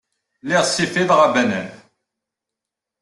[0.43, 1.67] Lliɣ ssifiḍeɣ abanan.